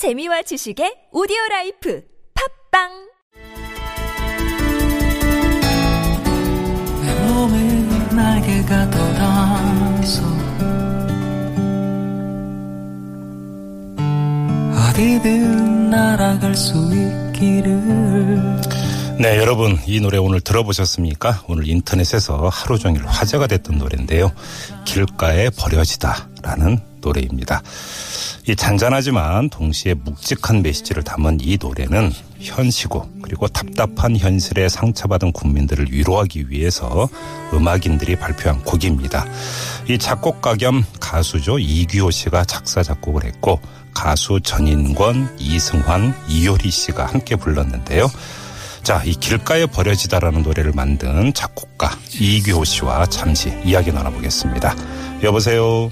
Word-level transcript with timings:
재미와 0.00 0.40
지식의 0.40 1.12
오디오 1.12 1.36
life 1.50 2.02
팟빵 2.72 2.88
내 7.04 7.28
몸이 7.28 8.16
날개가 8.16 8.90
돋아서 8.92 10.22
어디든 14.88 15.90
날아갈 15.90 16.54
수 16.54 16.78
있기를 17.36 18.60
네, 19.20 19.36
여러분, 19.36 19.78
이 19.84 20.00
노래 20.00 20.16
오늘 20.16 20.40
들어보셨습니까? 20.40 21.44
오늘 21.46 21.68
인터넷에서 21.68 22.48
하루 22.48 22.78
종일 22.78 23.04
화제가 23.04 23.48
됐던 23.48 23.76
노래인데요. 23.76 24.32
길가에 24.86 25.50
버려지다라는 25.50 26.78
노래입니다. 27.02 27.60
이 28.48 28.56
잔잔하지만 28.56 29.50
동시에 29.50 29.94
묵직한 29.94 30.62
메시지를 30.62 31.02
담은 31.02 31.38
이 31.40 31.58
노래는 31.60 32.12
현시고 32.40 33.20
그리고 33.22 33.46
답답한 33.48 34.16
현실에 34.16 34.68
상처받은 34.68 35.32
국민들을 35.32 35.92
위로하기 35.92 36.50
위해서 36.50 37.08
음악인들이 37.52 38.16
발표한 38.16 38.62
곡입니다. 38.64 39.26
이 39.88 39.98
작곡가 39.98 40.54
겸 40.56 40.84
가수죠. 41.00 41.58
이규호 41.58 42.10
씨가 42.10 42.44
작사, 42.44 42.82
작곡을 42.82 43.24
했고 43.24 43.60
가수 43.92 44.40
전인권, 44.40 45.36
이승환, 45.38 46.14
이효리 46.28 46.70
씨가 46.70 47.06
함께 47.06 47.36
불렀는데요. 47.36 48.10
자, 48.82 49.02
이 49.04 49.12
길가에 49.12 49.66
버려지다라는 49.66 50.42
노래를 50.42 50.72
만든 50.72 51.34
작곡가 51.34 51.90
이규호 52.18 52.64
씨와 52.64 53.06
잠시 53.06 53.52
이야기 53.64 53.92
나눠보겠습니다. 53.92 54.74
여보세요. 55.22 55.90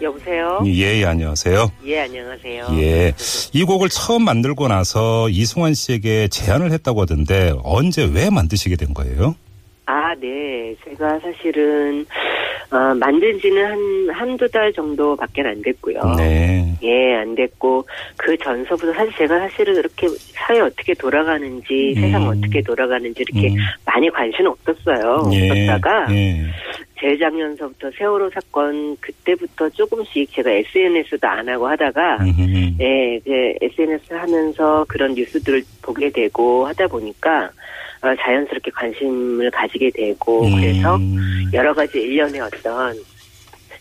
여보세요? 0.00 0.62
예, 0.66 1.00
예, 1.00 1.04
안녕하세요. 1.04 1.70
예, 1.84 2.00
안녕하세요. 2.00 2.68
예. 2.78 3.12
이 3.52 3.64
곡을 3.64 3.88
처음 3.88 4.24
만들고 4.24 4.68
나서 4.68 5.28
이승환 5.28 5.74
씨에게 5.74 6.28
제안을 6.28 6.72
했다고 6.72 7.02
하던데 7.02 7.52
언제 7.62 8.04
왜 8.04 8.30
만드시게 8.30 8.76
된 8.76 8.94
거예요? 8.94 9.34
아, 9.86 10.14
네. 10.14 10.74
제가 10.84 11.18
사실은, 11.20 12.06
어, 12.70 12.94
만든 12.94 13.38
지는 13.40 13.66
한, 13.66 14.10
한두 14.14 14.48
달 14.48 14.72
정도밖에 14.72 15.42
안 15.42 15.60
됐고요. 15.60 16.00
네. 16.16 16.72
예, 16.82 17.16
안 17.16 17.34
됐고, 17.34 17.84
그 18.16 18.36
전서부터 18.38 18.92
사실 18.92 19.12
제가 19.16 19.40
사실은 19.40 19.74
이렇게 19.74 20.06
사회 20.08 20.60
어떻게 20.60 20.94
돌아가는지, 20.94 21.94
음. 21.96 22.00
세상 22.00 22.28
어떻게 22.28 22.62
돌아가는지 22.62 23.22
이렇게 23.28 23.48
음. 23.48 23.56
많이 23.84 24.08
관심 24.10 24.46
없었어요. 24.46 25.30
예. 25.32 25.50
없었다가, 25.50 26.14
예. 26.14 26.46
재작년서부터 27.00 27.90
세월호 27.98 28.30
사건, 28.30 28.96
그때부터 29.00 29.68
조금씩 29.70 30.32
제가 30.32 30.50
SNS도 30.50 31.26
안 31.26 31.48
하고 31.48 31.66
하다가, 31.66 32.18
음흠. 32.20 32.76
예, 32.80 33.16
이제 33.16 33.54
SNS 33.62 34.14
하면서 34.14 34.84
그런 34.86 35.14
뉴스들을 35.14 35.62
보게 35.82 36.08
되고 36.10 36.66
하다 36.68 36.86
보니까 36.86 37.50
어, 38.02 38.14
자연스럽게 38.18 38.70
관심을 38.70 39.50
가지게 39.50 39.90
되고 39.90 40.40
그래서 40.40 40.96
음. 40.96 41.39
여러 41.52 41.74
가지 41.74 41.98
일련의 41.98 42.40
어떤 42.40 42.96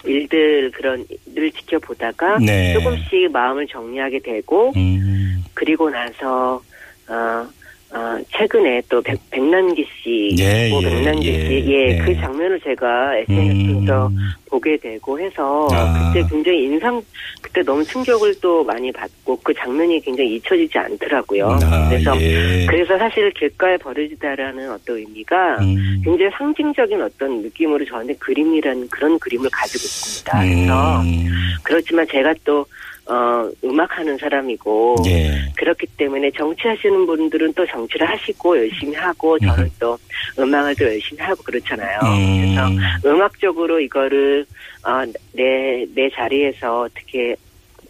일들 0.06 0.72
그런 0.72 1.06
늘 1.26 1.52
지켜보다가 1.52 2.40
네. 2.40 2.74
조금씩 2.74 3.32
마음을 3.32 3.68
정리하게 3.68 4.20
되고 4.20 4.72
음. 4.76 5.44
그리고 5.54 5.90
나서 5.90 6.62
어, 7.08 7.48
어, 7.92 8.20
최근에 8.30 8.84
또 8.88 9.02
백, 9.02 9.20
백남기 9.32 9.84
씨, 9.84 10.36
예, 10.38 10.70
뭐 10.70 10.82
예, 10.84 10.90
백남기 10.90 11.28
예, 11.28 11.48
씨, 11.48 11.72
예, 11.72 11.86
네. 11.88 11.98
그 12.06 12.16
장면을 12.22 12.60
제가 12.62 13.18
SNS에서 13.18 14.08
음. 14.08 14.18
보게 14.48 14.78
되고 14.78 15.20
해서 15.20 15.68
아. 15.72 16.12
그때 16.14 16.28
굉장히 16.30 16.66
인상 16.66 17.02
그때 17.42 17.64
너무 17.64 17.84
충격을 17.84 18.36
또 18.42 18.64
많이 18.64 18.92
받고 18.92 19.40
그 19.44 19.52
장면이 19.56 20.02
굉장히 20.02 20.36
잊혀지지 20.36 20.78
않더라고요. 20.78 21.48
아, 21.50 21.90
그래서 21.90 22.22
예. 22.22 22.68
그래서 22.68 22.96
사실 23.00 23.32
길가에 23.32 23.78
버려지다라는 23.78 24.72
어떤 24.72 24.98
의미가 24.98 25.58
음. 25.62 26.02
굉장히 26.04 26.32
상징적인 26.38 27.02
어떤 27.02 27.42
느낌으로 27.42 27.84
저한테 27.86 28.14
그림이라는 28.18 28.88
그런 28.90 29.18
그림을 29.18 29.50
가지고 29.52 29.80
있습니다. 29.80 30.40
그래서 30.40 31.02
음. 31.02 31.28
그렇지만 31.64 32.08
제가 32.08 32.36
또 32.44 32.64
어, 33.10 33.50
음악하는 33.64 34.18
사람이고 34.20 34.98
예. 35.08 35.32
그렇기 35.58 35.88
때문에 35.98 36.30
정치하시는 36.38 37.08
분들은 37.08 37.54
또 37.54 37.66
정치를 37.66 38.08
하시고 38.08 38.56
열심히 38.56 38.96
하고 38.96 39.38
저는 39.40 39.64
음. 39.64 39.70
또 39.80 39.98
음악을 40.38 40.76
또 40.76 40.86
열심히 40.86 41.22
하고 41.24 41.42
그렇잖아요. 41.42 42.00
음. 42.04 42.40
그래서 42.40 43.10
음악적으로 43.10 43.80
이거를 43.80 44.46
어, 44.84 45.04
내, 45.34 45.86
내 45.96 46.10
자리에서 46.12 46.82
어떻게 46.82 47.36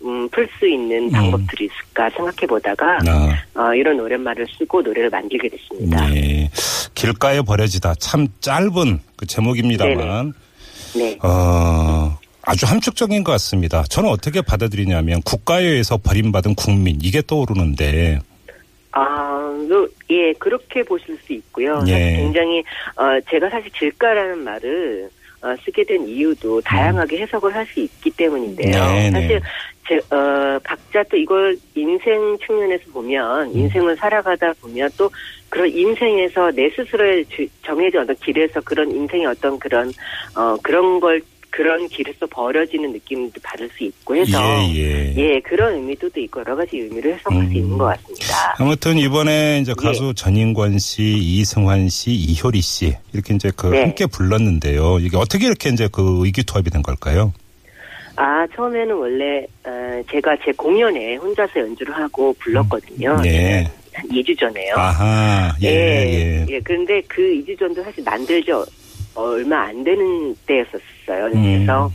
음, 0.02 0.30
풀 0.30 0.47
수 0.57 0.66
있는 0.66 1.12
방법들이 1.12 1.66
있을까 1.66 2.09
생각해 2.12 2.47
보다가 2.47 3.00
아. 3.06 3.62
어, 3.62 3.74
이런 3.74 3.97
노랫말을 3.97 4.47
쓰고 4.57 4.81
노래를 4.81 5.09
만들게 5.09 5.50
됐습니다. 5.50 6.07
네. 6.07 6.50
길가에 6.96 7.41
버려지다 7.41 7.96
참 7.96 8.28
짧은 8.40 9.00
그 9.18 9.25
제목입니다만 9.25 10.34
네. 10.96 11.18
어, 11.22 12.18
아주 12.50 12.66
함축적인 12.66 13.24
것 13.24 13.32
같습니다. 13.34 13.84
저는 13.90 14.10
어떻게 14.10 14.42
받아들이냐면 14.42 15.22
국가에 15.22 15.64
의해서 15.64 15.98
버림받은 15.98 16.56
국민 16.56 16.98
이게 17.02 17.22
떠오르는데 17.26 18.20
아, 18.92 19.56
그, 19.70 19.94
예, 20.10 20.34
그렇게 20.34 20.82
보실 20.82 21.16
수 21.24 21.32
있고요. 21.34 21.80
예. 21.88 21.92
사실 21.92 22.16
굉장히, 22.16 22.60
어, 22.96 23.20
제가 23.30 23.48
사실 23.52 23.70
질가라는 23.78 24.40
말을, 24.40 25.08
어, 25.44 25.54
쓰게 25.64 25.84
된 25.86 26.08
이유도 26.08 26.60
다양하게 26.62 27.20
해석을 27.22 27.54
할 27.54 27.64
수 27.68 27.80
있기 27.82 28.10
때문인데요. 28.10 28.81
음. 28.84 28.88
네, 28.94 29.10
네. 29.12 29.22
사실, 29.22 29.42
제, 29.88 29.96
어, 30.16 30.60
각자 30.64 31.04
또 31.04 31.18
이걸 31.18 31.56
인생 31.76 32.36
측면에서 32.44 32.84
보면, 32.92 33.52
음. 33.52 33.58
인생을 33.60 33.96
살아가다 33.96 34.54
보면 34.60 34.90
또 34.98 35.08
그런 35.50 35.70
인생에서 35.70 36.50
내 36.52 36.68
스스로의 36.72 37.26
주- 37.28 37.48
정해진 37.64 38.00
어떤 38.00 38.16
길에서 38.16 38.60
그런 38.62 38.90
인생의 38.92 39.28
어떤 39.28 39.60
그런, 39.60 39.92
어, 40.36 40.58
그런 40.64 41.00
걸, 41.00 41.22
그런 41.52 41.88
길에서 41.88 42.26
벌어지는 42.28 42.92
느낌도 42.94 43.40
받을 43.44 43.70
수 43.70 43.84
있고 43.84 44.16
해서, 44.16 44.40
예, 44.74 44.76
예. 44.76 45.16
예, 45.18 45.40
그런 45.42 45.74
의미도 45.76 46.10
있고 46.16 46.42
여러 46.42 46.56
가지 46.56 46.78
의미로 46.78 47.12
해석할 47.12 47.44
수 47.46 47.50
음. 47.52 47.56
있는 47.56 47.78
것 47.78 47.86
같습니다. 47.86 48.56
아무튼 48.60 48.98
이번에 48.98 49.60
이제 49.60 49.72
예. 49.72 49.76
가수 49.88 50.14
전인권 50.16 50.78
씨, 50.80 51.02
이승환 51.18 51.90
씨, 51.90 52.12
이효리 52.12 52.62
씨 52.62 52.96
이렇게 53.14 53.34
이제 53.34 53.52
그 53.56 53.68
네. 53.68 53.82
함께 53.82 54.06
불렀는데요. 54.06 55.00
이게 55.00 55.18
어떻게 55.18 55.48
이렇게 55.48 55.70
이제 55.70 55.90
그 55.92 56.20
의기투합이 56.26 56.70
된 56.70 56.82
걸까요? 56.82 57.34
아, 58.16 58.46
처음에는 58.56 58.96
원래, 58.96 59.46
어, 59.66 60.02
제가 60.12 60.36
제 60.44 60.52
공연에 60.52 61.16
혼자서 61.16 61.60
연주를 61.62 61.96
하고 61.96 62.34
불렀거든요. 62.40 63.22
네. 63.22 63.72
한 63.94 64.08
2주 64.10 64.38
전에요. 64.38 64.76
아하, 64.76 65.56
예, 65.64 65.68
예. 65.68 66.46
예. 66.50 66.60
그런데 66.64 67.02
그 67.08 67.22
2주 67.22 67.58
전도 67.58 67.81
사실 67.84 68.04
만들지 68.04 68.52
어- 68.52 68.66
얼마 69.16 69.64
안 69.68 69.84
되는 69.84 70.36
때였었어요. 70.46 71.25
음. 71.34 71.42
그래서 71.44 71.92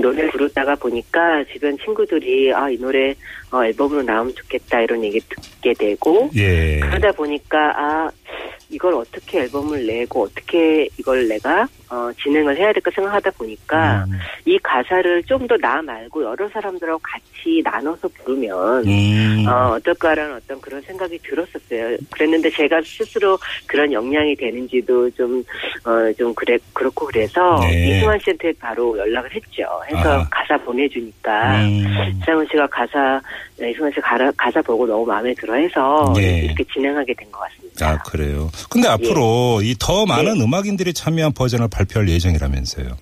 노래 0.00 0.30
부르다가 0.30 0.74
보니까 0.76 1.44
주변 1.52 1.76
친구들이 1.78 2.52
아, 2.54 2.70
이 2.70 2.78
노래 2.78 3.14
어, 3.50 3.64
앨범으로 3.64 4.02
나오면 4.02 4.34
좋겠다 4.34 4.80
이런 4.80 5.04
얘기 5.04 5.20
듣게 5.20 5.74
되고 5.74 6.30
예. 6.36 6.80
그러다 6.80 7.12
보니까 7.12 7.58
아 7.76 8.10
이걸 8.70 8.94
어떻게 8.94 9.40
앨범을 9.40 9.86
내고 9.86 10.22
어떻게 10.22 10.88
이걸 10.98 11.28
내가 11.28 11.68
어, 11.92 12.10
진행을 12.22 12.56
해야 12.56 12.72
될까 12.72 12.90
생각하다 12.94 13.30
보니까 13.32 14.04
음. 14.08 14.18
이 14.46 14.58
가사를 14.62 15.22
좀 15.24 15.46
더 15.46 15.58
나 15.58 15.82
말고 15.82 16.22
여러 16.24 16.48
사람들하고 16.48 16.98
같이 17.02 17.60
나눠서 17.62 18.08
부르면 18.08 18.86
음. 18.86 19.44
어, 19.46 19.74
어떨까라는 19.74 20.36
어떤 20.36 20.58
그런 20.60 20.80
생각이 20.82 21.18
들었었어요. 21.18 21.98
그랬는데 22.10 22.48
제가 22.50 22.80
스스로 22.82 23.38
그런 23.66 23.92
역량이 23.92 24.34
되는지도 24.36 25.10
좀, 25.10 25.44
어, 25.84 26.12
좀 26.16 26.32
그래, 26.34 26.56
그렇고 26.72 27.04
그래서 27.06 27.58
네. 27.60 27.88
이승환 27.98 28.18
씨한테 28.20 28.52
바로 28.58 28.96
연락을 28.96 29.30
했죠. 29.34 29.62
해서 29.88 30.12
아하. 30.12 30.28
가사 30.30 30.56
보내주니까. 30.64 31.60
음. 31.64 31.84
이상훈 32.22 32.46
씨가 32.50 32.66
가사, 32.68 33.20
이승환 33.60 33.92
씨 33.92 34.00
가사, 34.00 34.30
가사 34.36 34.62
보고 34.62 34.86
너무 34.86 35.04
마음에 35.04 35.34
들어 35.34 35.54
해서 35.54 36.12
네. 36.16 36.40
이렇게 36.44 36.64
진행하게 36.72 37.12
된 37.14 37.30
것 37.30 37.40
같습니다. 37.40 37.88
아, 37.90 37.98
그래요. 38.04 38.48
근데 38.70 38.88
앞으로 38.88 39.60
이더 39.62 40.06
많은 40.06 40.34
네. 40.38 40.44
음악인들이 40.44 40.92
참여한 40.94 41.32
버전을 41.34 41.68
발 41.68 41.81
표할 41.84 42.08
예정이라면서요. 42.08 42.96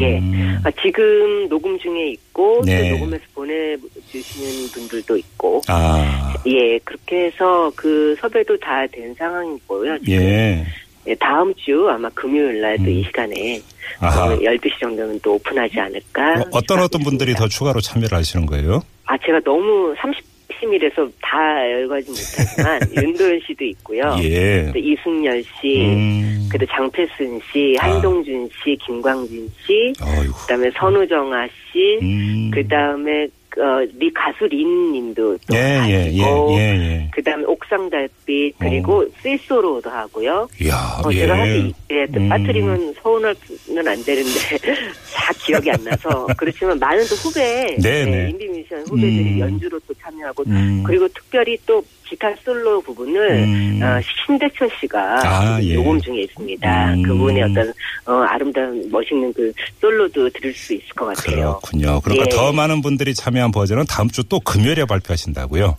예. 0.00 0.18
음. 0.18 0.60
아, 0.64 0.70
지금 0.82 1.48
녹음 1.48 1.78
중에 1.78 2.10
있고, 2.10 2.60
네. 2.64 2.90
또 2.90 2.96
녹음해서 2.98 3.24
보내주시는 3.34 4.68
분들도 4.72 5.16
있고, 5.16 5.62
아, 5.68 6.34
예, 6.46 6.78
그렇게 6.80 7.26
해서 7.26 7.72
그 7.74 8.14
섭외도 8.20 8.58
다 8.58 8.86
된 8.92 9.14
상황이고요. 9.14 9.98
지금. 10.00 10.12
예. 10.12 10.66
예, 11.06 11.14
다음 11.14 11.54
주 11.54 11.88
아마 11.88 12.06
금요일 12.10 12.60
날또 12.60 12.82
음. 12.82 12.88
이 12.90 13.02
시간에 13.04 13.62
아하. 13.98 14.26
어, 14.26 14.38
12시 14.38 14.78
정도면 14.78 15.18
또 15.22 15.34
오픈하지 15.36 15.80
않을까. 15.80 16.34
어, 16.42 16.44
어떤 16.52 16.80
어떤 16.80 17.02
분들이 17.02 17.32
더. 17.34 17.48
추가로 17.48 17.80
참여를 17.80 18.18
하시는 18.18 18.44
거예요? 18.44 18.82
아, 19.06 19.16
제가 19.16 19.40
너무 19.42 19.94
30 19.98 20.22
심이라서 20.58 21.08
다 21.20 21.70
열거하지 21.70 22.10
못하지만 22.10 22.80
윤도현 23.04 23.40
씨도 23.46 23.64
있고요. 23.64 24.16
예. 24.22 24.70
또 24.72 24.78
이승열 24.78 25.42
씨, 25.42 25.80
음. 25.80 26.48
그리고 26.50 26.72
장필순 26.72 27.40
씨, 27.52 27.76
아. 27.80 27.86
한동준 27.86 28.48
씨, 28.62 28.76
김광진 28.86 29.48
씨, 29.64 29.92
어이구. 30.02 30.32
그다음에 30.42 30.70
선우정아 30.72 31.46
씨, 31.72 31.98
음. 32.02 32.50
그다음에 32.52 33.28
어, 33.56 33.80
리 33.98 34.12
가수 34.12 34.44
린님도 34.44 35.38
또 35.48 35.56
예, 35.56 35.82
예, 35.88 36.12
예, 36.12 36.22
하시고 36.22 36.52
예, 36.52 36.58
예. 36.58 37.10
그다음에 37.12 37.44
옥상 37.44 37.90
달빛 37.90 38.54
그리고 38.58 39.04
스위스로도 39.20 39.90
하고요. 39.90 40.48
이야, 40.60 40.74
어, 41.04 41.10
예. 41.12 41.20
제가 41.20 41.36
사실 41.36 41.72
예, 41.90 42.06
또 42.06 42.20
음. 42.20 42.28
빠뜨리면 42.28 42.94
서운하 43.02 43.34
면안 43.74 44.02
되는데 44.04 44.38
다 45.12 45.32
기억이 45.44 45.70
안 45.70 45.82
나서 45.82 46.26
그렇지만 46.36 46.78
많은 46.78 47.04
또 47.08 47.14
후배 47.16 47.76
네, 47.80 48.04
네. 48.04 48.30
인디 48.30 48.46
뮤지션 48.46 48.80
후배들이 48.82 49.34
음. 49.34 49.38
연주로 49.40 49.80
또 49.80 49.94
참여하고 50.02 50.44
음. 50.46 50.82
그리고 50.86 51.08
특별히 51.08 51.58
또 51.66 51.82
기타 52.04 52.32
솔로 52.42 52.80
부분을 52.80 53.30
음. 53.30 53.80
어, 53.82 54.00
신대철 54.26 54.70
씨가 54.80 55.20
아, 55.24 55.62
예. 55.62 55.74
녹음 55.74 56.00
중에 56.00 56.22
있습니다. 56.22 56.94
음. 56.94 57.02
그분의 57.02 57.42
어떤 57.42 57.68
어, 58.06 58.12
아름다운 58.22 58.88
멋있는 58.90 59.30
그 59.34 59.52
솔로도 59.80 60.30
들을 60.30 60.54
수 60.54 60.72
있을 60.74 60.88
것 60.94 61.06
같아요. 61.06 61.58
그렇군요. 61.60 62.00
그러니까 62.00 62.26
예. 62.30 62.34
더 62.34 62.52
많은 62.52 62.80
분들이 62.80 63.14
참여한 63.14 63.50
버전은 63.52 63.84
다음 63.88 64.08
주 64.08 64.28
또 64.28 64.40
금요일에 64.40 64.84
발표하신다고요? 64.84 65.76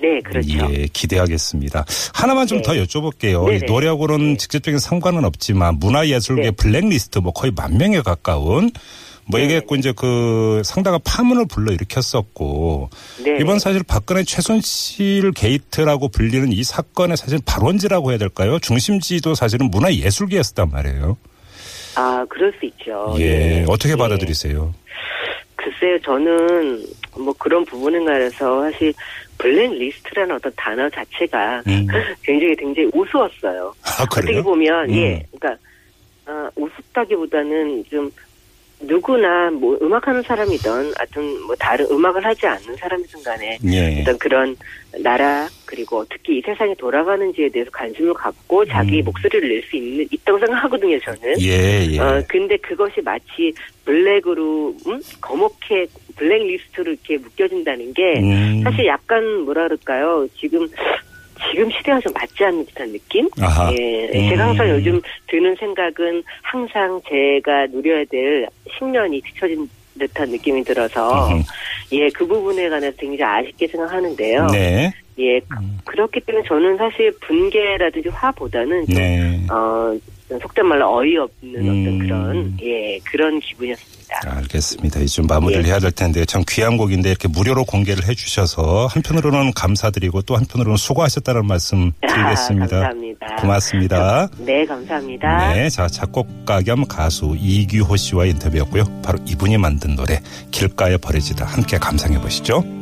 네, 0.00 0.20
그렇죠. 0.20 0.48
예, 0.72 0.86
기대하겠습니다. 0.92 1.84
하나만 2.14 2.46
좀 2.46 2.58
네. 2.58 2.62
더 2.62 2.72
여쭤볼게요. 2.74 3.46
네네. 3.46 3.56
이 3.56 3.60
노래하고는 3.66 4.32
네. 4.32 4.36
직접적인 4.36 4.78
상관은 4.78 5.24
없지만 5.24 5.78
문화예술계 5.78 6.42
네. 6.42 6.50
블랙리스트 6.52 7.18
뭐 7.18 7.32
거의 7.32 7.52
만 7.54 7.76
명에 7.76 8.00
가까운 8.02 8.70
뭐 9.26 9.40
네네. 9.40 9.56
이게 9.56 9.76
이제 9.76 9.92
그 9.94 10.62
상당한 10.64 11.00
파문을 11.04 11.46
불러 11.46 11.72
일으켰었고 11.72 12.90
네. 13.24 13.38
이번 13.40 13.58
사실 13.58 13.82
박근혜 13.82 14.24
최순실 14.24 15.32
게이트라고 15.32 16.08
불리는 16.08 16.52
이 16.52 16.64
사건의 16.64 17.16
사실 17.16 17.38
발원지라고 17.44 18.10
해야 18.10 18.18
될까요? 18.18 18.58
중심지도 18.58 19.34
사실은 19.34 19.70
문화예술계였단 19.70 20.70
말이에요. 20.70 21.16
아, 21.96 22.24
그럴 22.28 22.52
수 22.58 22.66
있죠. 22.66 23.16
예, 23.18 23.38
네. 23.38 23.64
어떻게 23.68 23.92
예. 23.92 23.96
받아들이세요? 23.96 24.72
글쎄요, 25.68 25.98
저는 26.00 26.82
뭐 27.18 27.34
그런 27.38 27.64
부분에 27.64 27.98
관해서 28.02 28.62
사실 28.62 28.92
블랙리스트라는 29.36 30.34
어떤 30.36 30.50
단어 30.56 30.88
자체가 30.88 31.62
음. 31.66 31.86
굉장히 32.22 32.56
굉장히 32.56 32.90
우스웠어요. 32.94 33.74
아 33.82 34.02
어떻게? 34.02 34.42
보면 34.42 34.88
음. 34.88 34.94
예, 34.94 35.22
그러니까 35.30 35.62
어, 36.26 36.48
우습다기보다는 36.56 37.84
좀 37.90 38.10
누구나 38.80 39.50
뭐 39.50 39.76
음악하는 39.82 40.22
사람이든 40.22 40.70
하여튼 40.96 41.40
뭐 41.42 41.54
다른 41.56 41.86
음악을 41.90 42.24
하지 42.24 42.46
않는 42.46 42.76
사람이든 42.76 43.22
간에 43.22 43.58
예. 43.72 44.00
어떤 44.00 44.18
그런 44.18 44.56
나라 45.02 45.48
그리고 45.66 46.04
특히 46.08 46.38
이 46.38 46.42
세상이 46.42 46.74
돌아가는지에 46.76 47.48
대해서 47.48 47.70
관심을 47.72 48.14
갖고 48.14 48.64
자기 48.64 49.00
음. 49.00 49.04
목소리를 49.06 49.48
낼 49.48 49.62
수 49.68 49.76
있는 49.76 50.06
있다고 50.10 50.38
생각하거든요 50.38 50.98
저는. 51.00 51.40
예, 51.40 51.86
예. 51.90 51.98
어 51.98 52.22
근데 52.28 52.56
그것이 52.58 53.00
마치 53.02 53.52
블랙으로 53.84 54.74
음? 54.86 55.00
거목해 55.20 55.86
블랙리스트로 56.16 56.92
이렇게 56.92 57.16
묶여진다는 57.18 57.92
게 57.94 58.20
음. 58.20 58.62
사실 58.62 58.86
약간 58.86 59.40
뭐라 59.42 59.64
그럴까요 59.64 60.26
지금 60.38 60.68
지금 61.50 61.70
시대와 61.70 62.00
좀 62.00 62.12
맞지 62.12 62.44
않는 62.44 62.66
듯한 62.66 62.92
느낌? 62.92 63.28
아하. 63.40 63.72
예, 63.78 64.08
음. 64.14 64.28
제가 64.30 64.48
항상 64.48 64.68
요즘 64.70 65.00
드는 65.28 65.54
생각은 65.56 66.22
항상 66.42 67.00
제가 67.08 67.66
누려야 67.70 68.04
될 68.10 68.46
10년이 68.78 69.22
뒤처진 69.24 69.68
듯한 69.98 70.28
느낌이 70.30 70.62
들어서 70.62 71.28
음흠. 71.28 71.42
예, 71.92 72.08
그 72.10 72.26
부분에 72.26 72.68
관해서 72.68 72.96
굉장히 72.96 73.22
아쉽게 73.46 73.66
생각하는데요. 73.66 74.46
네. 74.52 74.92
예, 75.18 75.40
그- 75.40 75.58
음. 75.60 75.78
그렇기 75.84 76.20
때문에 76.20 76.46
저는 76.46 76.76
사실 76.76 77.10
분개라든지 77.20 78.08
화보다는 78.10 78.86
좀, 78.86 78.94
네. 78.96 79.46
어, 79.50 79.96
속된 80.40 80.66
말로 80.66 80.96
어이없는 80.98 81.28
음. 81.56 81.68
어떤 81.68 81.98
그런, 81.98 82.56
예, 82.62 82.98
그런 83.04 83.40
기분이었습니다. 83.40 83.97
알겠습니다. 84.24 85.00
이제 85.00 85.06
좀 85.06 85.26
마무리를 85.26 85.64
예. 85.64 85.68
해야 85.68 85.78
될 85.78 85.92
텐데 85.92 86.24
참 86.24 86.42
귀한 86.48 86.76
곡인데 86.76 87.10
이렇게 87.10 87.28
무료로 87.28 87.64
공개를 87.64 88.06
해주셔서 88.06 88.86
한편으로는 88.86 89.52
감사드리고 89.52 90.22
또 90.22 90.36
한편으로는 90.36 90.76
수고하셨다는 90.76 91.46
말씀 91.46 91.92
드리겠습니다. 92.00 92.76
아, 92.76 92.80
감사합니다. 92.80 93.36
고맙습니다. 93.36 94.28
네, 94.38 94.64
감사합니다. 94.64 95.52
네, 95.54 95.68
자 95.68 95.86
작곡가 95.88 96.60
겸 96.62 96.86
가수 96.86 97.36
이규호 97.38 97.96
씨와 97.96 98.26
인터뷰였고요. 98.26 98.84
바로 99.02 99.18
이분이 99.26 99.58
만든 99.58 99.96
노래 99.96 100.20
길가에 100.50 100.96
버려지다 100.96 101.44
함께 101.44 101.78
감상해 101.78 102.20
보시죠. 102.20 102.77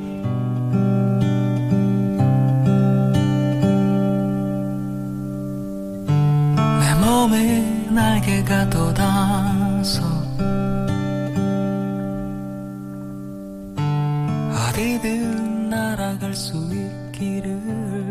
어디든 14.76 15.70
날아갈 15.70 16.34
수 16.34 16.54
있기를 16.54 18.05